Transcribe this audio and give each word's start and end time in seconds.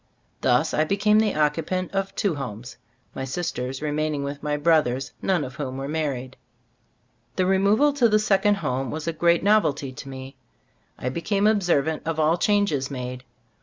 Thus 0.41 0.73
I 0.73 0.83
became 0.83 1.19
the 1.19 1.35
occupant 1.35 1.91
of 1.93 2.15
two 2.15 2.33
homes, 2.33 2.77
my 3.13 3.23
sisters 3.23 3.83
remaining 3.83 4.23
with 4.23 4.41
my 4.41 4.57
brothers, 4.57 5.11
none 5.21 5.43
of 5.43 5.53
whom 5.57 5.77
were 5.77 5.87
mar 5.87 6.09
ried. 6.13 6.37
The 7.35 7.45
removal 7.45 7.93
to 7.93 8.09
the 8.09 8.17
second 8.17 8.55
home 8.55 8.89
was 8.89 9.07
a 9.07 9.13
great 9.13 9.43
novelty 9.43 9.93
to 9.93 10.09
me. 10.09 10.37
I 10.97 11.09
became 11.09 11.45
observant 11.45 12.01
of 12.07 12.19
all 12.19 12.39
changes 12.39 12.89
made. 12.89 13.23